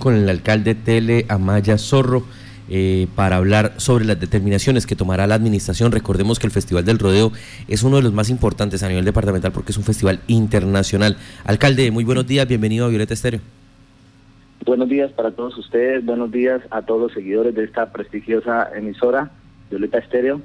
con 0.00 0.16
el 0.16 0.28
alcalde 0.28 0.74
Tele 0.74 1.26
Amaya 1.28 1.78
Zorro 1.78 2.24
eh, 2.68 3.06
para 3.14 3.36
hablar 3.36 3.74
sobre 3.76 4.04
las 4.04 4.18
determinaciones 4.18 4.84
que 4.84 4.96
tomará 4.96 5.28
la 5.28 5.36
administración. 5.36 5.92
Recordemos 5.92 6.40
que 6.40 6.48
el 6.48 6.52
Festival 6.52 6.84
del 6.84 6.98
Rodeo 6.98 7.30
es 7.68 7.84
uno 7.84 7.98
de 7.98 8.02
los 8.02 8.12
más 8.12 8.30
importantes 8.30 8.82
a 8.82 8.88
nivel 8.88 9.04
departamental 9.04 9.52
porque 9.52 9.70
es 9.70 9.78
un 9.78 9.84
festival 9.84 10.18
internacional. 10.26 11.18
Alcalde, 11.44 11.88
muy 11.92 12.02
buenos 12.02 12.26
días, 12.26 12.48
bienvenido 12.48 12.84
a 12.84 12.88
Violeta 12.88 13.14
Estéreo. 13.14 13.42
Buenos 14.66 14.88
días 14.88 15.12
para 15.12 15.30
todos 15.30 15.56
ustedes, 15.56 16.04
buenos 16.04 16.32
días 16.32 16.60
a 16.72 16.82
todos 16.82 17.02
los 17.02 17.12
seguidores 17.12 17.54
de 17.54 17.62
esta 17.62 17.92
prestigiosa 17.92 18.70
emisora, 18.76 19.30
Violeta 19.70 19.98
Estéreo. 19.98 20.42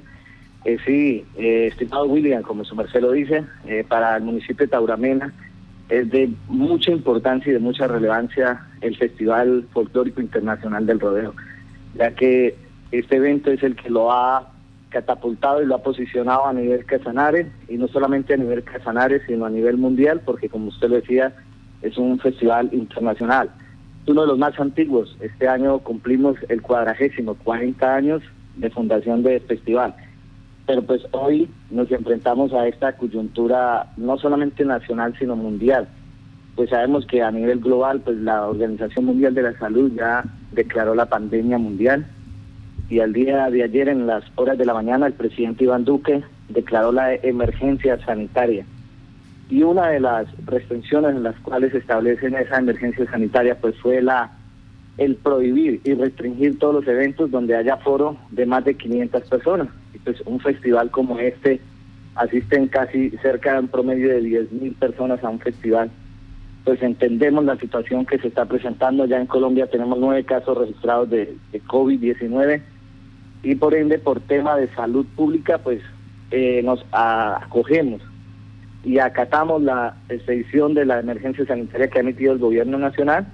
Eh, 0.65 0.77
sí, 0.85 1.25
eh, 1.35 1.69
estimado 1.71 2.05
William, 2.05 2.43
como 2.43 2.63
su 2.63 2.75
merced 2.75 3.01
lo 3.01 3.11
dice, 3.11 3.43
para 3.87 4.15
el 4.17 4.23
municipio 4.23 4.67
de 4.67 4.67
Tauramena, 4.67 5.33
es 5.89 6.09
de 6.09 6.31
mucha 6.47 6.91
importancia 6.91 7.49
y 7.49 7.53
de 7.53 7.59
mucha 7.59 7.87
relevancia 7.87 8.65
el 8.81 8.97
Festival 8.97 9.65
Folclórico 9.71 10.21
Internacional 10.21 10.85
del 10.85 10.99
Rodeo, 10.99 11.33
ya 11.95 12.11
que 12.11 12.55
este 12.91 13.17
evento 13.17 13.51
es 13.51 13.61
el 13.63 13.75
que 13.75 13.89
lo 13.89 14.11
ha 14.11 14.51
catapultado 14.89 15.61
y 15.61 15.65
lo 15.65 15.75
ha 15.75 15.83
posicionado 15.83 16.45
a 16.45 16.53
nivel 16.53 16.85
Casanare, 16.85 17.51
y 17.67 17.77
no 17.77 17.87
solamente 17.87 18.33
a 18.33 18.37
nivel 18.37 18.63
Casanare, 18.63 19.25
sino 19.25 19.45
a 19.45 19.49
nivel 19.49 19.77
mundial, 19.77 20.21
porque 20.23 20.49
como 20.49 20.69
usted 20.69 20.89
decía, 20.89 21.35
es 21.81 21.97
un 21.97 22.17
festival 22.19 22.69
internacional. 22.71 23.49
Es 24.03 24.09
uno 24.09 24.21
de 24.21 24.27
los 24.27 24.37
más 24.37 24.57
antiguos. 24.59 25.17
Este 25.19 25.47
año 25.47 25.79
cumplimos 25.79 26.37
el 26.47 26.61
cuadragésimo, 26.61 27.35
40 27.35 27.95
años 27.95 28.23
de 28.55 28.69
fundación 28.69 29.23
de 29.23 29.39
festival. 29.41 29.95
Pero 30.65 30.81
pues 30.81 31.01
hoy 31.11 31.49
nos 31.69 31.91
enfrentamos 31.91 32.53
a 32.53 32.67
esta 32.67 32.93
coyuntura 32.93 33.93
no 33.97 34.17
solamente 34.17 34.65
nacional, 34.65 35.15
sino 35.19 35.35
mundial. 35.35 35.87
Pues 36.55 36.69
sabemos 36.69 37.05
que 37.05 37.21
a 37.21 37.31
nivel 37.31 37.59
global, 37.59 38.01
pues 38.01 38.17
la 38.17 38.47
Organización 38.47 39.05
Mundial 39.05 39.35
de 39.35 39.43
la 39.43 39.59
Salud 39.59 39.91
ya 39.93 40.23
declaró 40.53 40.95
la 40.95 41.05
pandemia 41.07 41.57
mundial 41.57 42.05
y 42.89 42.99
al 42.99 43.13
día 43.13 43.49
de 43.49 43.63
ayer 43.63 43.89
en 43.89 44.07
las 44.07 44.23
horas 44.35 44.57
de 44.57 44.65
la 44.65 44.73
mañana 44.73 45.07
el 45.07 45.13
presidente 45.13 45.63
Iván 45.63 45.85
Duque 45.85 46.23
declaró 46.49 46.91
la 46.91 47.13
emergencia 47.15 48.03
sanitaria. 48.05 48.65
Y 49.49 49.63
una 49.63 49.89
de 49.89 49.99
las 49.99 50.27
restricciones 50.45 51.15
en 51.15 51.23
las 51.23 51.35
cuales 51.39 51.71
se 51.71 51.79
establece 51.79 52.27
esa 52.27 52.57
emergencia 52.57 53.05
sanitaria 53.09 53.57
pues 53.59 53.75
fue 53.79 54.01
la 54.01 54.31
el 54.97 55.15
prohibir 55.15 55.81
y 55.83 55.93
restringir 55.93 56.57
todos 56.57 56.75
los 56.75 56.87
eventos 56.87 57.29
donde 57.29 57.55
haya 57.55 57.75
foro 57.77 58.17
de 58.31 58.45
más 58.45 58.63
de 58.63 58.75
500 58.75 59.23
personas. 59.23 59.67
Pues 60.03 60.21
un 60.25 60.39
festival 60.39 60.91
como 60.91 61.19
este 61.19 61.59
asisten 62.15 62.67
casi 62.67 63.09
cerca 63.21 63.53
de 63.53 63.59
un 63.59 63.67
promedio 63.67 64.09
de 64.09 64.21
10.000 64.21 64.75
personas 64.75 65.23
a 65.23 65.29
un 65.29 65.39
festival. 65.39 65.91
Pues 66.63 66.81
entendemos 66.81 67.45
la 67.45 67.57
situación 67.57 68.05
que 68.05 68.17
se 68.17 68.29
está 68.29 68.45
presentando. 68.45 69.05
Ya 69.05 69.19
en 69.19 69.27
Colombia 69.27 69.67
tenemos 69.67 69.99
nueve 69.99 70.23
casos 70.23 70.57
registrados 70.57 71.09
de, 71.09 71.35
COVID-19 71.67 72.61
y 73.43 73.55
por 73.55 73.75
ende 73.75 73.99
por 73.99 74.19
tema 74.21 74.55
de 74.55 74.67
salud 74.73 75.05
pública 75.15 75.59
pues 75.59 75.81
eh, 76.31 76.61
nos 76.63 76.83
acogemos 76.91 78.01
y 78.85 78.99
acatamos 78.99 79.61
la 79.63 79.97
expedición 80.09 80.73
de 80.75 80.85
la 80.85 80.99
emergencia 80.99 81.45
sanitaria 81.45 81.87
que 81.87 81.97
ha 81.97 82.01
emitido 82.01 82.33
el 82.33 82.39
gobierno 82.39 82.77
nacional 82.77 83.27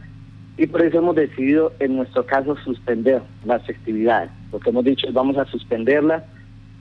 y 0.58 0.66
por 0.68 0.82
eso 0.82 1.00
hemos 1.00 1.16
decidido 1.16 1.74
en 1.80 1.98
nuestro 1.98 2.26
caso 2.26 2.56
suspender 2.58 3.22
las 3.46 3.66
festividades. 3.66 4.32
Lo 4.52 4.60
que 4.60 4.70
hemos 4.70 4.86
dicho 4.86 5.08
es 5.08 5.14
vamos 5.14 5.38
a 5.38 5.46
suspenderla, 5.46 6.26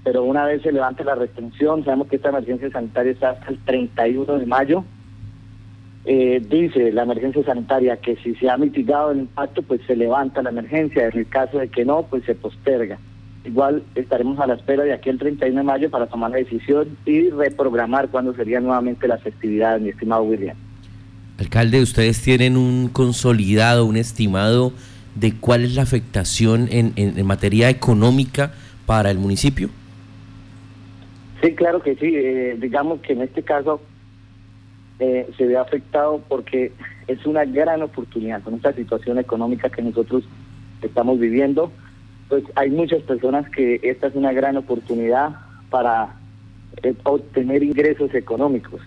pero 0.02 0.24
una 0.24 0.44
vez 0.44 0.62
se 0.62 0.72
levante 0.72 1.04
la 1.04 1.14
restricción, 1.14 1.84
sabemos 1.84 2.08
que 2.08 2.16
esta 2.16 2.30
emergencia 2.30 2.70
sanitaria 2.70 3.12
está 3.12 3.30
hasta 3.30 3.50
el 3.50 3.58
31 3.64 4.38
de 4.38 4.46
mayo. 4.46 4.84
Eh, 6.06 6.42
dice 6.48 6.92
la 6.92 7.02
emergencia 7.02 7.44
sanitaria 7.44 7.98
que 7.98 8.16
si 8.16 8.34
se 8.36 8.48
ha 8.48 8.56
mitigado 8.56 9.10
el 9.10 9.18
impacto, 9.20 9.62
pues 9.62 9.82
se 9.86 9.96
levanta 9.96 10.42
la 10.42 10.50
emergencia. 10.50 11.08
En 11.08 11.18
el 11.18 11.28
caso 11.28 11.58
de 11.58 11.68
que 11.68 11.84
no, 11.84 12.02
pues 12.04 12.24
se 12.24 12.34
posterga. 12.34 12.98
Igual 13.44 13.82
estaremos 13.94 14.38
a 14.38 14.46
la 14.46 14.54
espera 14.54 14.84
de 14.84 14.92
aquí 14.92 15.08
el 15.08 15.18
31 15.18 15.56
de 15.56 15.64
mayo 15.64 15.90
para 15.90 16.06
tomar 16.06 16.30
la 16.30 16.38
decisión 16.38 16.96
y 17.06 17.30
reprogramar 17.30 18.08
cuándo 18.08 18.34
serían 18.34 18.64
nuevamente 18.64 19.08
las 19.08 19.22
festividades, 19.22 19.80
mi 19.80 19.90
estimado 19.90 20.22
William. 20.22 20.56
Alcalde, 21.38 21.80
¿ustedes 21.80 22.20
tienen 22.20 22.58
un 22.58 22.88
consolidado, 22.88 23.86
un 23.86 23.96
estimado 23.96 24.74
de 25.14 25.34
cuál 25.34 25.64
es 25.64 25.74
la 25.74 25.82
afectación 25.82 26.68
en, 26.70 26.92
en, 26.96 27.26
materia 27.26 27.70
económica 27.70 28.52
para 28.84 29.10
el 29.10 29.18
municipio? 29.18 29.70
Sí, 31.42 31.54
claro 31.54 31.80
que 31.82 31.96
sí. 31.96 32.12
Eh, 32.14 32.56
digamos 32.58 33.00
que 33.00 33.14
en 33.14 33.22
este 33.22 33.42
caso 33.42 33.80
eh, 34.98 35.28
se 35.36 35.46
ve 35.46 35.56
afectado 35.56 36.22
porque 36.28 36.72
es 37.06 37.24
una 37.26 37.44
gran 37.44 37.82
oportunidad 37.82 38.42
con 38.42 38.54
esta 38.54 38.72
situación 38.72 39.18
económica 39.18 39.70
que 39.70 39.82
nosotros 39.82 40.24
estamos 40.82 41.18
viviendo. 41.18 41.72
Pues 42.28 42.44
hay 42.54 42.70
muchas 42.70 43.02
personas 43.02 43.48
que 43.50 43.80
esta 43.82 44.08
es 44.08 44.14
una 44.14 44.32
gran 44.32 44.56
oportunidad 44.56 45.30
para 45.70 46.14
eh, 46.82 46.94
obtener 47.04 47.62
ingresos 47.62 48.14
económicos 48.14 48.80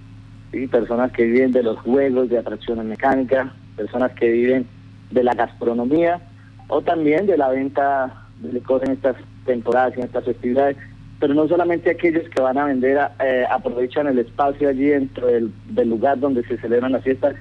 personas 0.69 1.11
que 1.11 1.23
viven 1.23 1.51
de 1.51 1.63
los 1.63 1.79
juegos, 1.79 2.29
de 2.29 2.37
atracciones 2.37 2.85
mecánicas, 2.85 3.51
personas 3.75 4.11
que 4.13 4.29
viven 4.29 4.67
de 5.11 5.23
la 5.23 5.33
gastronomía 5.33 6.21
o 6.67 6.81
también 6.81 7.25
de 7.25 7.37
la 7.37 7.49
venta 7.49 8.25
de 8.39 8.53
licor 8.53 8.83
en 8.85 8.91
estas 8.91 9.15
temporadas 9.45 9.93
y 9.95 9.99
en 9.99 10.05
estas 10.05 10.25
festividades. 10.25 10.77
Pero 11.19 11.33
no 11.33 11.47
solamente 11.47 11.91
aquellos 11.91 12.27
que 12.29 12.41
van 12.41 12.57
a 12.57 12.65
vender 12.65 12.99
eh, 13.19 13.45
aprovechan 13.49 14.07
el 14.07 14.19
espacio 14.19 14.69
allí 14.69 14.85
dentro 14.85 15.27
del, 15.27 15.51
lugar 15.89 16.19
donde 16.19 16.43
se 16.43 16.57
celebran 16.57 16.91
las 16.91 17.03
fiestas, 17.03 17.35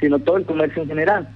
sino 0.00 0.18
todo 0.18 0.38
el 0.38 0.44
comercio 0.44 0.82
en 0.82 0.88
general. 0.88 1.28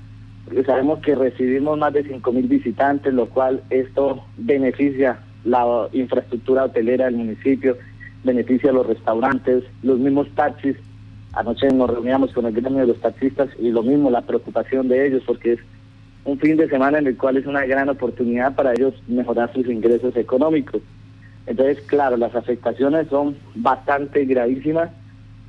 Porque 0.45 0.65
sabemos 0.65 1.01
que 1.01 1.15
recibimos 1.15 1.79
más 1.79 1.93
de 1.93 2.05
5.000 2.05 2.49
visitantes, 2.49 3.13
lo 3.13 3.27
cual 3.27 3.63
esto 3.71 4.25
beneficia 4.39 5.19
la 5.45 5.89
infraestructura 5.93 6.65
hotelera 6.65 7.07
del 7.07 7.17
municipio, 7.17 7.77
beneficia 8.25 8.71
a 8.71 8.75
los 8.75 8.87
restaurantes, 8.87 9.65
los 9.83 9.99
mismos 9.99 10.29
taxis 10.35 10.77
Anoche 11.33 11.69
nos 11.69 11.89
reuníamos 11.89 12.33
con 12.33 12.47
el 12.47 12.53
gremio 12.53 12.81
de 12.81 12.87
los 12.89 13.01
taxistas 13.01 13.51
y 13.59 13.71
lo 13.71 13.83
mismo, 13.83 14.11
la 14.11 14.23
preocupación 14.23 14.89
de 14.89 15.07
ellos, 15.07 15.23
porque 15.25 15.53
es 15.53 15.61
un 16.25 16.39
fin 16.39 16.57
de 16.57 16.69
semana 16.69 16.99
en 16.99 17.07
el 17.07 17.17
cual 17.17 17.37
es 17.37 17.47
una 17.47 17.65
gran 17.67 17.89
oportunidad 17.89 18.55
para 18.55 18.73
ellos 18.73 18.95
mejorar 19.07 19.53
sus 19.53 19.67
ingresos 19.67 20.17
económicos. 20.17 20.83
Entonces, 21.47 21.81
claro, 21.87 22.17
las 22.17 22.35
afectaciones 22.35 23.09
son 23.09 23.37
bastante 23.55 24.25
gravísimas, 24.25 24.91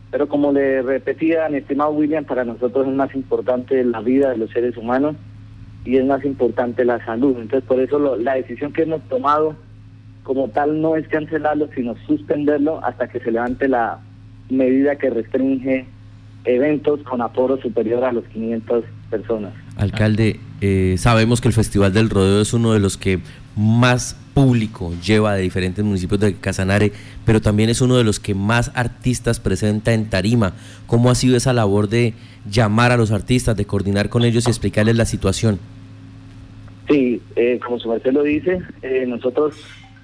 pero 0.09 0.27
como 0.27 0.51
le 0.51 0.81
repetía 0.81 1.47
mi 1.49 1.57
estimado 1.57 1.91
William, 1.91 2.25
para 2.25 2.43
nosotros 2.43 2.87
es 2.87 2.93
más 2.93 3.13
importante 3.15 3.83
la 3.83 4.01
vida 4.01 4.29
de 4.31 4.37
los 4.37 4.49
seres 4.51 4.75
humanos 4.77 5.15
y 5.85 5.97
es 5.97 6.05
más 6.05 6.23
importante 6.25 6.85
la 6.85 7.03
salud. 7.05 7.37
Entonces, 7.39 7.67
por 7.67 7.79
eso 7.79 8.17
la 8.17 8.35
decisión 8.35 8.73
que 8.73 8.83
hemos 8.83 9.01
tomado 9.09 9.55
como 10.23 10.49
tal 10.49 10.81
no 10.81 10.95
es 10.95 11.07
cancelarlo, 11.07 11.69
sino 11.75 11.95
suspenderlo 12.05 12.83
hasta 12.83 13.07
que 13.07 13.19
se 13.19 13.31
levante 13.31 13.67
la 13.67 13.99
medida 14.49 14.95
que 14.97 15.09
restringe 15.09 15.85
eventos 16.45 17.01
con 17.03 17.21
aforo 17.21 17.57
superior 17.57 18.03
a 18.03 18.11
los 18.11 18.25
500 18.25 18.83
personas. 19.09 19.53
Alcalde, 19.77 20.39
eh, 20.61 20.95
sabemos 20.97 21.41
que 21.41 21.47
el 21.47 21.53
Festival 21.53 21.93
del 21.93 22.09
Rodeo 22.09 22.41
es 22.41 22.53
uno 22.53 22.73
de 22.73 22.79
los 22.79 22.97
que 22.97 23.19
más 23.55 24.17
público 24.33 24.93
lleva 25.03 25.35
de 25.35 25.41
diferentes 25.41 25.83
municipios 25.83 26.19
de 26.19 26.35
Casanare, 26.35 26.91
pero 27.25 27.41
también 27.41 27.69
es 27.69 27.81
uno 27.81 27.97
de 27.97 28.03
los 28.03 28.19
que 28.19 28.33
más 28.33 28.71
artistas 28.75 29.39
presenta 29.39 29.93
en 29.93 30.09
Tarima. 30.09 30.53
¿Cómo 30.87 31.09
ha 31.09 31.15
sido 31.15 31.37
esa 31.37 31.53
labor 31.53 31.89
de 31.89 32.13
llamar 32.49 32.91
a 32.91 32.97
los 32.97 33.11
artistas, 33.11 33.55
de 33.55 33.65
coordinar 33.65 34.09
con 34.09 34.23
ellos 34.23 34.47
y 34.47 34.49
explicarles 34.49 34.95
la 34.95 35.05
situación? 35.05 35.59
Sí, 36.87 37.21
eh, 37.35 37.59
como 37.63 37.79
su 37.79 37.89
merced 37.89 38.11
lo 38.11 38.23
dice, 38.23 38.61
eh, 38.81 39.05
nosotros 39.07 39.55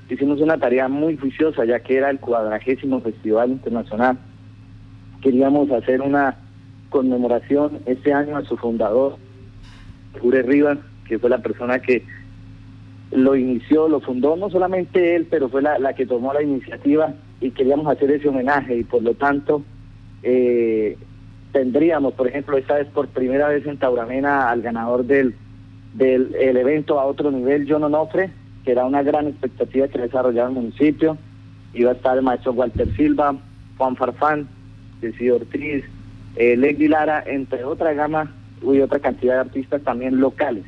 hicimos 0.10 0.40
una 0.40 0.58
tarea 0.58 0.88
muy 0.88 1.18
juiciosa, 1.18 1.66
ya 1.66 1.80
que 1.80 1.98
era 1.98 2.10
el 2.10 2.20
cuadragésimo 2.20 3.02
Festival 3.02 3.52
Internacional 3.52 4.18
queríamos 5.22 5.70
hacer 5.72 6.02
una 6.02 6.38
conmemoración 6.90 7.80
este 7.86 8.14
año 8.14 8.38
a 8.38 8.46
su 8.46 8.58
fundador, 8.58 9.18
Jure 10.22 10.42
Rivas, 10.42 10.78
que 11.08 11.20
fue 11.20 11.30
la 11.30 11.40
persona 11.40 11.80
que 11.80 12.04
lo 13.12 13.36
inició, 13.36 13.88
lo 13.88 14.00
fundó, 14.00 14.36
no 14.36 14.50
solamente 14.50 15.16
él, 15.16 15.28
pero 15.30 15.50
fue 15.50 15.62
la, 15.62 15.94
que 15.94 16.06
tomó 16.06 16.34
la 16.34 16.42
iniciativa 16.42 17.14
y 17.40 17.52
queríamos 17.52 17.88
hacer 17.88 18.12
ese 18.12 18.28
homenaje 18.28 18.78
y 18.78 18.84
por 18.84 19.02
lo 19.02 19.14
tanto 19.14 19.64
eh, 20.24 20.98
tendríamos, 21.52 22.14
por 22.14 22.28
ejemplo, 22.28 22.58
esta 22.58 22.76
vez 22.76 22.88
por 22.88 23.08
primera 23.08 23.48
vez 23.48 23.66
en 23.66 23.78
Tauramena 23.78 24.50
al 24.50 24.62
ganador 24.62 25.06
del, 25.06 25.36
del 25.94 26.58
evento 26.58 27.00
a 27.00 27.06
otro 27.06 27.32
nivel, 27.32 27.66
John 27.70 27.84
Onofre, 27.84 28.32
que 28.66 28.72
era 28.72 28.86
una 28.86 29.04
gran 29.04 29.28
expectativa 29.28 29.88
que 29.88 30.00
desarrollaba 30.00 30.50
el 30.50 30.56
municipio. 30.56 31.18
Iba 31.74 31.92
a 31.92 31.94
estar 31.94 32.18
el 32.18 32.24
maestro 32.24 32.52
Walter 32.52 32.94
Silva, 32.96 33.36
Juan 33.78 33.96
Farfán, 33.96 34.48
Ceci 35.00 35.30
Ortiz, 35.30 35.86
eh, 36.36 36.58
Lara, 36.90 37.24
entre 37.26 37.64
otra 37.64 37.94
gama 37.94 38.34
y 38.62 38.80
otra 38.82 39.00
cantidad 39.00 39.36
de 39.36 39.40
artistas 39.42 39.82
también 39.84 40.20
locales. 40.20 40.66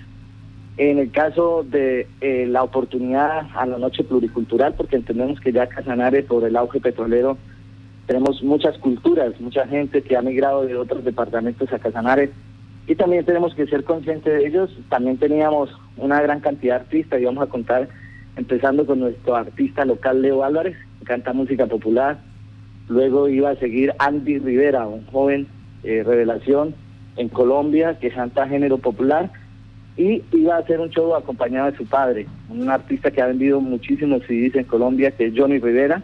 En 0.79 0.97
el 0.97 1.11
caso 1.11 1.65
de 1.69 2.07
eh, 2.21 2.47
la 2.47 2.63
oportunidad 2.63 3.47
a 3.53 3.65
la 3.65 3.77
noche 3.77 4.01
pluricultural, 4.01 4.75
porque 4.75 4.95
entendemos 4.95 5.37
que 5.41 5.51
ya 5.51 5.67
Casanare, 5.67 6.23
por 6.23 6.45
el 6.45 6.55
auge 6.55 6.79
petrolero, 6.79 7.37
tenemos 8.07 8.41
muchas 8.41 8.77
culturas, 8.77 9.37
mucha 9.41 9.67
gente 9.67 10.01
que 10.01 10.15
ha 10.15 10.21
migrado 10.21 10.65
de 10.65 10.77
otros 10.77 11.03
departamentos 11.03 11.69
a 11.73 11.79
Casanare 11.79 12.31
y 12.87 12.95
también 12.95 13.25
tenemos 13.25 13.53
que 13.55 13.67
ser 13.67 13.83
conscientes 13.83 14.33
de 14.33 14.47
ellos. 14.47 14.71
También 14.87 15.17
teníamos 15.17 15.69
una 15.97 16.21
gran 16.21 16.39
cantidad 16.39 16.75
de 16.75 16.81
artistas 16.85 17.19
y 17.19 17.25
vamos 17.25 17.43
a 17.43 17.51
contar, 17.51 17.89
empezando 18.37 18.85
con 18.85 19.01
nuestro 19.01 19.35
artista 19.35 19.83
local 19.83 20.21
Leo 20.21 20.45
Álvarez, 20.45 20.77
que 20.99 21.05
canta 21.05 21.33
música 21.33 21.67
popular. 21.67 22.19
Luego 22.87 23.27
iba 23.27 23.49
a 23.49 23.55
seguir 23.57 23.93
Andy 23.99 24.39
Rivera, 24.39 24.87
un 24.87 25.05
joven 25.07 25.45
eh, 25.83 26.03
revelación 26.05 26.73
en 27.17 27.27
Colombia 27.27 27.99
que 27.99 28.11
canta 28.11 28.47
género 28.47 28.77
popular. 28.77 29.29
Y 29.99 30.23
iba 30.31 30.55
a 30.55 30.59
hacer 30.59 30.79
un 30.79 30.89
show 30.89 31.13
acompañado 31.13 31.69
de 31.69 31.77
su 31.77 31.85
padre, 31.85 32.25
un 32.49 32.69
artista 32.69 33.11
que 33.11 33.21
ha 33.21 33.27
vendido 33.27 33.59
muchísimos 33.59 34.23
CDs 34.23 34.55
en 34.55 34.63
Colombia, 34.63 35.11
que 35.11 35.27
es 35.27 35.33
Johnny 35.35 35.59
Rivera. 35.59 36.01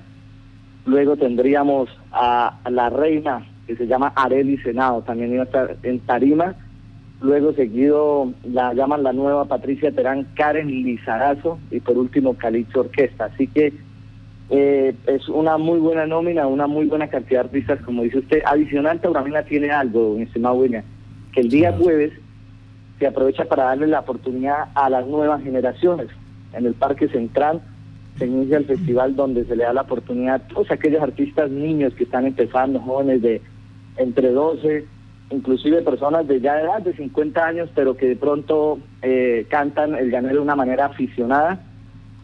Luego 0.85 1.15
tendríamos 1.15 1.89
a 2.11 2.59
la 2.69 2.89
reina 2.89 3.47
que 3.65 3.75
se 3.75 3.87
llama 3.87 4.13
Areli 4.15 4.57
Senado, 4.57 5.01
también 5.01 5.33
iba 5.33 5.41
a 5.41 5.45
estar 5.45 5.77
en 5.81 5.99
Tarima 6.01 6.55
luego 7.21 7.53
seguido 7.53 8.33
la 8.43 8.73
llaman 8.73 9.03
la 9.03 9.13
nueva 9.13 9.45
Patricia 9.45 9.91
Terán, 9.91 10.27
Karen 10.35 10.67
Lizarazo 10.67 11.59
y 11.71 11.79
por 11.79 11.97
último 11.97 12.35
Calixto 12.35 12.81
Orquesta. 12.81 13.25
Así 13.25 13.47
que 13.47 13.73
eh, 14.49 14.93
es 15.07 15.27
una 15.29 15.57
muy 15.57 15.79
buena 15.79 16.05
nómina, 16.05 16.47
una 16.47 16.67
muy 16.67 16.85
buena 16.85 17.07
cantidad 17.07 17.41
de 17.41 17.47
artistas, 17.47 17.79
como 17.81 18.03
dice 18.03 18.19
usted. 18.19 18.41
Adicional, 18.45 18.99
Tauramina 18.99 19.43
tiene 19.43 19.71
algo, 19.71 20.15
mi 20.15 20.23
estimado 20.23 20.55
William, 20.55 20.83
que 21.33 21.41
el 21.41 21.49
día 21.49 21.73
jueves 21.73 22.13
se 22.99 23.07
aprovecha 23.07 23.45
para 23.45 23.65
darle 23.65 23.87
la 23.87 24.01
oportunidad 24.01 24.69
a 24.73 24.89
las 24.89 25.05
nuevas 25.07 25.43
generaciones. 25.43 26.07
En 26.53 26.65
el 26.65 26.73
Parque 26.73 27.07
Central 27.07 27.61
se 28.17 28.27
inicia 28.27 28.57
el 28.57 28.65
festival 28.65 29.15
donde 29.15 29.45
se 29.45 29.55
le 29.55 29.63
da 29.63 29.73
la 29.73 29.81
oportunidad 29.81 30.35
a 30.35 30.47
todos 30.47 30.71
aquellos 30.71 31.01
artistas 31.01 31.51
niños 31.51 31.93
que 31.95 32.05
están 32.05 32.25
empezando, 32.25 32.79
jóvenes 32.79 33.21
de 33.21 33.41
entre 33.97 34.31
12 34.31 34.85
inclusive 35.31 35.81
personas 35.81 36.27
de 36.27 36.39
ya 36.39 36.59
edad 36.59 36.81
de 36.81 36.93
50 36.93 37.45
años, 37.45 37.69
pero 37.73 37.97
que 37.97 38.07
de 38.07 38.15
pronto 38.15 38.79
eh, 39.01 39.45
cantan 39.49 39.95
el 39.95 40.11
llanero 40.11 40.35
de 40.35 40.41
una 40.41 40.55
manera 40.55 40.85
aficionada, 40.85 41.61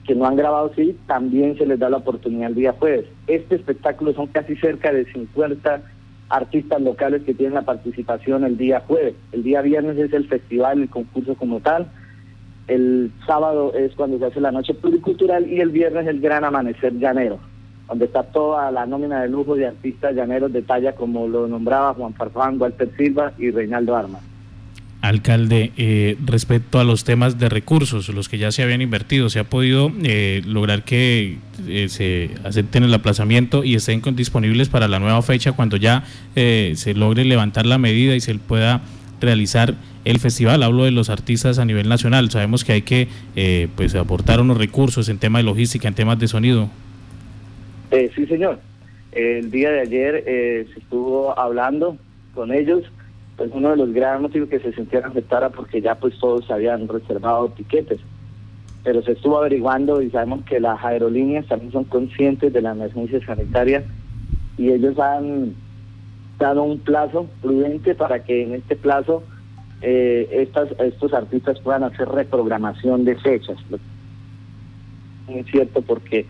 que 0.06 0.16
no 0.16 0.26
han 0.26 0.36
grabado 0.36 0.72
sí, 0.76 0.98
también 1.08 1.58
se 1.58 1.66
les 1.66 1.80
da 1.80 1.90
la 1.90 1.98
oportunidad 1.98 2.50
el 2.50 2.56
día 2.56 2.74
jueves. 2.74 3.06
Este 3.28 3.56
espectáculo 3.56 4.14
son 4.14 4.28
casi 4.28 4.56
cerca 4.56 4.92
de 4.92 5.06
50 5.12 5.82
artistas 6.32 6.82
locales 6.82 7.24
que 7.24 7.34
tienen 7.34 7.56
la 7.56 7.62
participación 7.64 8.44
el 8.44 8.58
día 8.58 8.84
jueves. 8.88 9.16
El 9.32 9.44
día 9.44 9.62
viernes 9.62 9.98
es 9.98 10.14
el 10.14 10.28
festival, 10.28 10.82
el 10.82 10.90
concurso 10.90 11.36
como 11.36 11.60
tal. 11.60 11.92
El 12.68 13.12
sábado 13.26 13.74
es 13.74 13.94
cuando 13.96 14.18
se 14.18 14.26
hace 14.26 14.40
la 14.40 14.52
noche 14.52 14.74
pluricultural 14.74 15.52
y 15.52 15.60
el 15.60 15.70
viernes 15.70 16.08
el 16.08 16.22
gran 16.22 16.44
amanecer 16.44 16.94
llanero 16.94 17.40
donde 17.92 18.06
está 18.06 18.24
toda 18.24 18.72
la 18.72 18.86
nómina 18.86 19.22
de 19.22 19.28
lujo 19.28 19.56
de 19.56 19.68
artistas 19.68 20.16
llaneros 20.16 20.54
de 20.54 20.62
talla 20.62 20.96
como 20.96 21.28
lo 21.28 21.46
nombraba 21.46 21.94
Juan 21.94 22.14
Farfán, 22.14 22.62
Walter 22.62 22.90
Silva 22.96 23.34
y 23.38 23.52
Reinaldo 23.52 23.98
Armas. 23.98 24.31
Alcalde, 25.02 25.72
eh, 25.78 26.16
respecto 26.26 26.80
a 26.80 26.84
los 26.84 27.04
temas 27.04 27.40
de 27.40 27.50
recursos, 27.50 28.10
los 28.10 28.30
que 28.30 28.38
ya 28.38 28.52
se 28.52 28.62
habían 28.62 28.82
invertido, 28.82 29.30
¿se 29.30 29.40
ha 29.40 29.44
podido 29.44 29.92
eh, 30.04 30.42
lograr 30.46 30.84
que 30.84 31.38
eh, 31.68 31.90
se 31.90 32.32
acepten 32.44 32.84
el 32.84 32.94
aplazamiento 32.94 33.64
y 33.64 33.76
estén 33.76 34.02
disponibles 34.16 34.70
para 34.70 34.88
la 34.88 35.00
nueva 35.00 35.22
fecha 35.24 35.54
cuando 35.54 35.78
ya 35.78 36.04
se 36.36 36.94
logre 36.96 37.26
levantar 37.26 37.66
la 37.66 37.78
medida 37.78 38.16
y 38.16 38.22
se 38.22 38.36
pueda 38.36 38.82
realizar 39.20 39.76
el 40.06 40.20
festival? 40.20 40.64
Hablo 40.64 40.84
de 40.84 40.92
los 40.92 41.10
artistas 41.10 41.58
a 41.60 41.66
nivel 41.66 41.90
nacional. 41.90 42.30
Sabemos 42.30 42.64
que 42.64 42.74
hay 42.74 42.82
que 42.84 43.08
pues 43.76 43.96
aportar 43.96 44.40
unos 44.40 44.58
recursos 44.58 45.10
en 45.10 45.18
temas 45.18 45.40
de 45.40 45.44
logística, 45.46 45.88
en 45.88 45.96
temas 45.96 46.20
de 46.20 46.28
sonido. 46.28 46.70
Eh, 47.92 48.10
sí, 48.16 48.26
señor. 48.26 48.60
El 49.12 49.52
día 49.52 49.70
de 49.70 49.82
ayer 49.82 50.24
eh, 50.26 50.68
se 50.74 50.80
estuvo 50.80 51.38
hablando 51.38 51.98
con 52.34 52.54
ellos. 52.54 52.84
Pues 53.42 53.54
uno 53.56 53.72
de 53.72 53.78
los 53.78 53.92
grandes 53.92 54.22
motivos 54.22 54.50
que 54.50 54.60
se 54.60 54.72
sentían 54.72 55.04
afectados 55.04 55.52
porque 55.56 55.82
ya 55.82 55.96
pues 55.96 56.14
todos 56.20 56.52
habían 56.52 56.88
reservado 56.88 57.50
tiquetes. 57.50 58.00
Pero 58.84 59.02
se 59.02 59.14
estuvo 59.14 59.40
averiguando 59.40 60.00
y 60.00 60.12
sabemos 60.12 60.46
que 60.46 60.60
las 60.60 60.80
aerolíneas 60.84 61.48
también 61.48 61.72
son 61.72 61.86
conscientes 61.86 62.54
de 62.54 62.62
la 62.62 62.74
emergencia 62.74 63.20
sanitaria 63.26 63.84
y 64.60 64.70
ellos 64.70 65.00
han 65.00 65.56
dado 66.38 66.62
un 66.62 66.78
plazo 66.82 67.28
prudente 67.42 67.96
para 67.96 68.24
que 68.24 68.44
en 68.44 68.54
este 68.54 68.76
plazo 68.76 69.24
eh, 69.82 70.30
estas, 70.32 70.70
estos 70.80 71.12
artistas 71.12 71.60
puedan 71.62 71.84
hacer 71.84 72.08
reprogramación 72.10 73.06
de 73.06 73.16
fechas. 73.16 73.58
Es 75.30 75.48
cierto 75.48 75.82
porque 75.82 76.28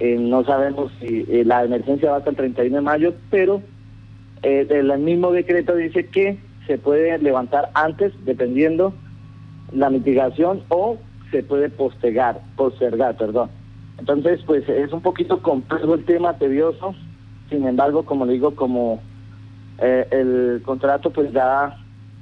eh, 0.00 0.16
no 0.18 0.42
sabemos 0.42 0.90
si 0.98 1.24
eh, 1.28 1.44
la 1.46 1.62
emergencia 1.62 2.10
va 2.10 2.16
hasta 2.16 2.30
el 2.30 2.36
31 2.36 2.74
de 2.74 2.82
mayo, 2.82 3.14
pero 3.30 3.62
eh, 4.46 4.66
el 4.70 4.98
mismo 4.98 5.32
decreto 5.32 5.74
dice 5.74 6.06
que 6.06 6.38
se 6.66 6.78
puede 6.78 7.16
levantar 7.18 7.70
antes, 7.74 8.12
dependiendo 8.24 8.92
la 9.72 9.90
mitigación, 9.90 10.62
o 10.68 10.98
se 11.30 11.42
puede 11.42 11.68
postergar, 11.68 12.40
postergar, 12.56 13.16
perdón. 13.16 13.50
Entonces, 13.98 14.40
pues 14.46 14.68
es 14.68 14.92
un 14.92 15.00
poquito 15.00 15.42
complejo 15.42 15.94
el 15.94 16.04
tema, 16.04 16.38
tedioso. 16.38 16.94
Sin 17.50 17.66
embargo, 17.66 18.04
como 18.04 18.26
le 18.26 18.34
digo, 18.34 18.54
como 18.54 19.00
el 19.78 20.62
contrato 20.64 21.10
pues 21.10 21.32
ya 21.32 21.76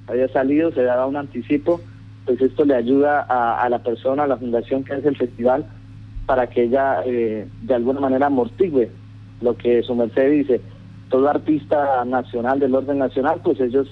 había 0.07 0.29
salido, 0.29 0.73
se 0.73 0.83
daba 0.83 1.07
un 1.07 1.17
anticipo, 1.17 1.81
pues 2.27 2.41
esto 2.41 2.65
le 2.65 2.75
ayuda 2.75 3.25
a, 3.29 3.63
a 3.63 3.69
la 3.69 3.79
persona, 3.81 4.25
a 4.25 4.27
la 4.27 4.37
fundación 4.37 4.85
que 4.85 4.95
hace 4.95 5.09
el 5.09 5.17
festival, 5.17 5.67
para 6.27 6.49
que 6.49 6.65
ella 6.65 7.03
eh, 7.05 7.47
de 7.63 7.75
alguna 7.75 8.01
manera 8.01 8.27
amortigue 8.27 8.91
lo 9.41 9.57
que 9.57 9.83
su 9.83 9.95
merced 9.95 10.31
dice. 10.31 10.61
Todo 11.15 11.29
artista 11.29 12.05
nacional 12.05 12.59
del 12.59 12.75
orden 12.75 12.99
nacional, 12.99 13.41
pues 13.45 13.61
ellos 13.61 13.87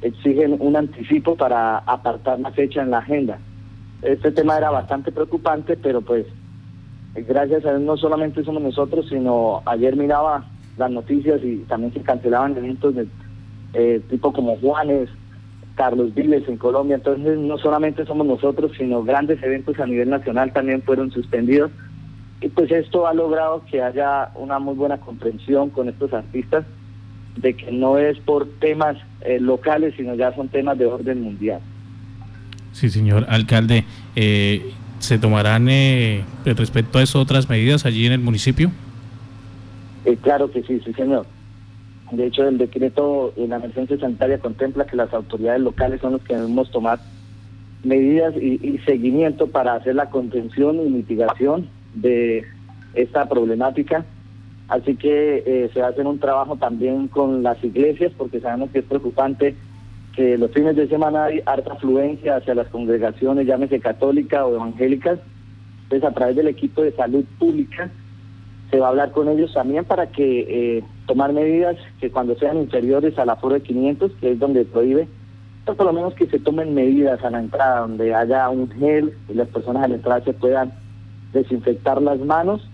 exigen 0.00 0.56
un 0.60 0.76
anticipo 0.76 1.34
para 1.34 1.78
apartar 1.78 2.38
la 2.38 2.52
fecha 2.52 2.82
en 2.82 2.92
la 2.92 2.98
agenda. 2.98 3.40
Este 4.00 4.30
tema 4.30 4.58
era 4.58 4.70
bastante 4.70 5.10
preocupante, 5.10 5.76
pero 5.76 6.02
pues 6.02 6.24
gracias 7.16 7.64
a 7.64 7.70
Dios 7.70 7.80
no 7.80 7.96
solamente 7.96 8.44
somos 8.44 8.62
nosotros, 8.62 9.08
sino 9.08 9.60
ayer 9.66 9.96
miraba 9.96 10.44
las 10.78 10.88
noticias 10.88 11.42
y 11.42 11.64
también 11.66 11.92
se 11.94 12.02
cancelaban 12.02 12.56
eventos 12.56 12.94
eh, 13.74 14.00
tipo 14.08 14.32
como 14.32 14.56
Juanes, 14.58 15.08
Carlos 15.74 16.14
Viles 16.14 16.48
en 16.48 16.58
Colombia. 16.58 16.94
Entonces 16.94 17.38
no 17.40 17.58
solamente 17.58 18.06
somos 18.06 18.24
nosotros, 18.24 18.70
sino 18.78 19.02
grandes 19.02 19.42
eventos 19.42 19.80
a 19.80 19.86
nivel 19.86 20.10
nacional 20.10 20.52
también 20.52 20.80
fueron 20.82 21.10
suspendidos. 21.10 21.72
Y 22.42 22.48
pues 22.48 22.70
esto 22.70 23.06
ha 23.06 23.14
logrado 23.14 23.64
que 23.70 23.80
haya 23.80 24.30
una 24.34 24.58
muy 24.58 24.74
buena 24.74 24.98
comprensión 24.98 25.70
con 25.70 25.88
estos 25.88 26.12
artistas 26.12 26.64
de 27.36 27.54
que 27.54 27.70
no 27.70 27.98
es 27.98 28.18
por 28.18 28.46
temas 28.58 28.96
eh, 29.22 29.38
locales, 29.40 29.94
sino 29.96 30.14
ya 30.14 30.34
son 30.34 30.48
temas 30.48 30.76
de 30.76 30.86
orden 30.86 31.22
mundial. 31.22 31.60
Sí, 32.72 32.90
señor 32.90 33.26
alcalde. 33.28 33.84
Eh, 34.16 34.72
¿Se 34.98 35.18
tomarán 35.18 35.68
eh, 35.68 36.24
respecto 36.44 36.98
a 36.98 37.02
eso 37.02 37.20
otras 37.20 37.48
medidas 37.48 37.84
allí 37.86 38.06
en 38.06 38.12
el 38.12 38.20
municipio? 38.20 38.70
Eh, 40.04 40.16
claro 40.20 40.50
que 40.50 40.62
sí, 40.62 40.80
sí, 40.84 40.92
señor. 40.92 41.26
De 42.10 42.26
hecho, 42.26 42.46
el 42.46 42.58
decreto 42.58 43.32
en 43.36 43.50
la 43.50 43.56
emergencia 43.56 43.98
sanitaria 43.98 44.38
contempla 44.38 44.86
que 44.86 44.96
las 44.96 45.12
autoridades 45.12 45.60
locales 45.60 46.00
son 46.00 46.12
los 46.12 46.22
que 46.22 46.36
debemos 46.36 46.70
tomar 46.70 47.00
medidas 47.84 48.34
y, 48.36 48.78
seguimiento 48.86 49.48
para 49.48 49.74
hacer 49.74 49.96
la 49.96 50.08
contención 50.10 50.76
y 50.76 50.90
mitigación 50.90 51.68
de 51.94 52.44
esta 52.94 53.28
problemática. 53.28 54.04
Así 54.68 54.96
que 54.96 55.42
eh, 55.44 55.70
se 55.72 55.80
va 55.80 55.92
un 56.04 56.18
trabajo 56.18 56.56
también 56.56 57.08
con 57.08 57.42
las 57.42 57.62
iglesias, 57.62 58.12
porque 58.16 58.40
sabemos 58.40 58.70
que 58.70 58.78
es 58.78 58.84
preocupante 58.84 59.54
que 60.14 60.38
los 60.38 60.50
fines 60.52 60.76
de 60.76 60.88
semana 60.88 61.24
hay 61.24 61.42
harta 61.46 61.72
afluencia 61.72 62.36
hacia 62.36 62.54
las 62.54 62.68
congregaciones, 62.68 63.46
llámese 63.46 63.80
católicas 63.80 64.42
o 64.42 64.54
evangélicas. 64.54 65.18
Entonces, 65.84 66.08
a 66.08 66.14
través 66.14 66.36
del 66.36 66.48
equipo 66.48 66.82
de 66.82 66.92
salud 66.92 67.24
pública, 67.38 67.90
se 68.70 68.78
va 68.78 68.86
a 68.86 68.90
hablar 68.90 69.12
con 69.12 69.28
ellos 69.28 69.52
también 69.52 69.84
para 69.84 70.06
que 70.06 70.78
eh, 70.78 70.84
tomar 71.06 71.32
medidas 71.32 71.76
que 72.00 72.10
cuando 72.10 72.34
sean 72.36 72.56
inferiores 72.56 73.18
al 73.18 73.28
aforo 73.28 73.54
de 73.54 73.62
500, 73.62 74.12
que 74.12 74.32
es 74.32 74.38
donde 74.38 74.64
prohíbe, 74.64 75.06
pues 75.66 75.76
por 75.76 75.86
lo 75.86 75.92
menos 75.92 76.14
que 76.14 76.26
se 76.26 76.38
tomen 76.38 76.74
medidas 76.74 77.22
a 77.22 77.30
la 77.30 77.40
entrada, 77.40 77.80
donde 77.80 78.14
haya 78.14 78.48
un 78.48 78.70
gel 78.70 79.12
y 79.28 79.34
las 79.34 79.48
personas 79.48 79.84
a 79.84 79.88
la 79.88 79.96
entrada 79.96 80.24
se 80.24 80.32
puedan 80.32 80.72
desinfectar 81.32 82.00
las 82.02 82.20
manos, 82.20 82.68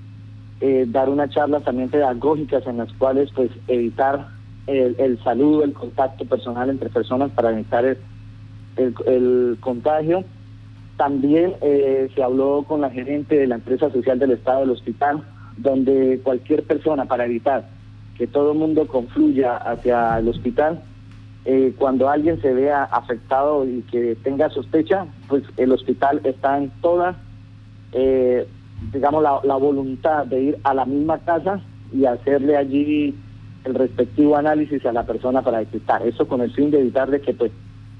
eh, 0.60 0.86
dar 0.88 1.08
unas 1.08 1.30
charlas 1.30 1.62
también 1.62 1.88
pedagógicas 1.88 2.66
en 2.66 2.78
las 2.78 2.92
cuales 2.94 3.30
pues 3.34 3.50
evitar 3.68 4.28
el, 4.66 5.18
saludo, 5.24 5.64
el 5.64 5.72
contacto 5.72 6.26
personal 6.26 6.68
entre 6.68 6.90
personas 6.90 7.30
para 7.30 7.52
evitar 7.52 7.84
el, 7.84 7.96
el, 9.06 9.56
contagio. 9.60 10.24
También 10.96 11.54
eh, 11.62 12.10
se 12.14 12.22
habló 12.22 12.64
con 12.68 12.82
la 12.82 12.90
gerente 12.90 13.36
de 13.36 13.46
la 13.46 13.54
empresa 13.54 13.90
social 13.90 14.18
del 14.18 14.32
Estado 14.32 14.60
del 14.60 14.70
hospital 14.70 15.22
donde 15.58 16.20
cualquier 16.22 16.62
persona, 16.64 17.04
para 17.04 17.26
evitar 17.26 17.68
que 18.16 18.26
todo 18.26 18.52
el 18.52 18.58
mundo 18.58 18.86
confluya 18.86 19.56
hacia 19.56 20.18
el 20.18 20.28
hospital, 20.28 20.82
eh, 21.44 21.72
cuando 21.78 22.08
alguien 22.08 22.40
se 22.40 22.52
vea 22.52 22.84
afectado 22.84 23.64
y 23.64 23.82
que 23.82 24.16
tenga 24.16 24.50
sospecha, 24.50 25.06
pues 25.28 25.44
el 25.56 25.72
hospital 25.72 26.20
está 26.24 26.58
en 26.58 26.70
toda, 26.80 27.16
eh, 27.92 28.46
digamos, 28.92 29.22
la, 29.22 29.56
voluntad 29.56 30.26
de 30.26 30.42
ir 30.42 30.58
a 30.62 30.74
la 30.74 30.84
misma 30.84 31.18
casa 31.18 31.60
y 31.92 32.04
hacerle 32.04 32.56
allí 32.56 33.14
el 33.64 33.74
respectivo 33.74 34.36
análisis 34.36 34.84
a 34.86 34.92
la 34.92 35.04
persona 35.04 35.42
para 35.42 35.58
detectar. 35.58 36.06
Eso 36.06 36.28
con 36.28 36.40
el 36.40 36.52
fin 36.52 36.70
de 36.70 36.80
evitar 36.80 37.10
de 37.10 37.20
que 37.20 37.34
pues 37.34 37.50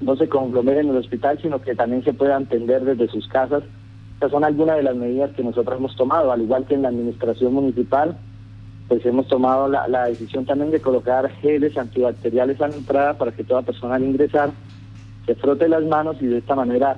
no 0.01 0.15
se 0.15 0.29
conglomeren 0.29 0.85
en 0.85 0.91
el 0.91 0.97
hospital, 0.97 1.39
sino 1.41 1.61
que 1.61 1.75
también 1.75 2.03
se 2.03 2.13
puedan 2.13 2.43
atender 2.43 2.83
desde 2.83 3.07
sus 3.07 3.27
casas. 3.27 3.63
Estas 4.13 4.31
son 4.31 4.43
algunas 4.43 4.77
de 4.77 4.83
las 4.83 4.95
medidas 4.95 5.31
que 5.31 5.43
nosotros 5.43 5.77
hemos 5.77 5.95
tomado, 5.95 6.31
al 6.31 6.41
igual 6.41 6.65
que 6.65 6.75
en 6.75 6.83
la 6.83 6.89
administración 6.89 7.53
municipal, 7.53 8.17
pues 8.87 9.05
hemos 9.05 9.27
tomado 9.27 9.67
la, 9.67 9.87
la 9.87 10.05
decisión 10.05 10.45
también 10.45 10.71
de 10.71 10.81
colocar 10.81 11.29
geles 11.41 11.77
antibacteriales 11.77 12.59
a 12.61 12.67
la 12.67 12.75
entrada 12.75 13.17
para 13.17 13.31
que 13.31 13.43
toda 13.43 13.61
persona 13.61 13.95
al 13.95 14.03
ingresar 14.03 14.51
se 15.25 15.35
frote 15.35 15.69
las 15.69 15.83
manos 15.83 16.17
y 16.21 16.25
de 16.25 16.39
esta 16.39 16.55
manera 16.55 16.97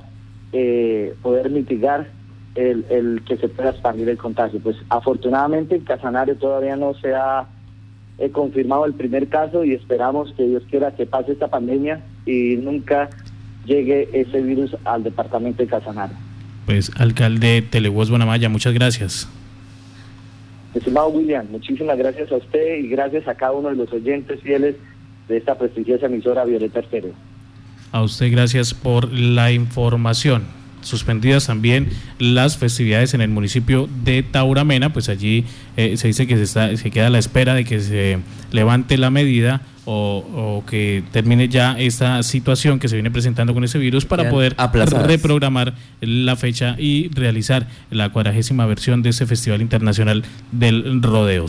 eh, 0.53 1.13
poder 1.21 1.49
mitigar 1.49 2.07
el, 2.55 2.85
el, 2.89 3.21
que 3.25 3.37
se 3.37 3.47
pueda 3.47 3.71
expandir 3.71 4.09
el 4.09 4.17
contagio. 4.17 4.59
Pues 4.59 4.77
afortunadamente 4.89 5.75
en 5.75 5.83
Casanare 5.83 6.35
todavía 6.35 6.75
no 6.75 6.93
se 6.95 7.13
ha 7.13 7.47
eh, 8.17 8.29
confirmado 8.29 8.85
el 8.85 8.93
primer 8.93 9.27
caso 9.27 9.63
y 9.63 9.73
esperamos 9.73 10.33
que 10.35 10.43
Dios 10.43 10.63
quiera 10.69 10.95
que 10.95 11.05
pase 11.05 11.31
esta 11.31 11.47
pandemia 11.47 12.01
y 12.25 12.57
nunca 12.57 13.09
llegue 13.65 14.09
ese 14.13 14.41
virus 14.41 14.75
al 14.85 15.03
departamento 15.03 15.63
de 15.63 15.69
Casanare. 15.69 16.13
Pues 16.65 16.91
alcalde 16.97 17.61
Telehuas 17.61 18.09
Bonamaya, 18.09 18.49
muchas 18.49 18.73
gracias. 18.73 19.27
Estimado 20.73 21.09
William, 21.09 21.47
muchísimas 21.51 21.97
gracias 21.97 22.31
a 22.31 22.37
usted 22.37 22.77
y 22.77 22.87
gracias 22.87 23.27
a 23.27 23.35
cada 23.35 23.51
uno 23.51 23.69
de 23.69 23.75
los 23.75 23.91
oyentes 23.91 24.39
fieles 24.41 24.75
de 25.27 25.37
esta 25.37 25.57
prestigiosa 25.57 26.05
emisora 26.05 26.45
Violeta 26.45 26.79
Estéreo. 26.79 27.13
A 27.91 28.03
usted 28.03 28.31
gracias 28.31 28.73
por 28.73 29.11
la 29.11 29.51
información. 29.51 30.60
Suspendidas 30.81 31.47
también 31.47 31.89
las 32.19 32.57
festividades 32.57 33.13
en 33.13 33.21
el 33.21 33.29
municipio 33.29 33.89
de 34.03 34.23
Tauramena, 34.23 34.93
pues 34.93 35.09
allí 35.09 35.45
eh, 35.77 35.97
se 35.97 36.07
dice 36.07 36.27
que 36.27 36.37
se, 36.37 36.43
está, 36.43 36.75
se 36.75 36.91
queda 36.91 37.07
a 37.07 37.09
la 37.09 37.19
espera 37.19 37.53
de 37.53 37.65
que 37.65 37.79
se 37.79 38.19
levante 38.51 38.97
la 38.97 39.09
medida 39.09 39.61
o, 39.85 40.61
o, 40.63 40.65
que 40.65 41.03
termine 41.11 41.49
ya 41.49 41.77
esta 41.79 42.21
situación 42.23 42.79
que 42.79 42.87
se 42.87 42.95
viene 42.95 43.09
presentando 43.09 43.53
con 43.53 43.63
ese 43.63 43.79
virus 43.79 44.05
para 44.05 44.29
poder 44.29 44.53
aplazadas. 44.57 45.07
reprogramar 45.07 45.73
la 46.01 46.35
fecha 46.35 46.75
y 46.77 47.09
realizar 47.09 47.67
la 47.89 48.09
cuadragésima 48.09 48.65
versión 48.67 49.01
de 49.01 49.09
ese 49.09 49.25
Festival 49.25 49.61
Internacional 49.61 50.23
del 50.51 51.01
Rodeo. 51.01 51.39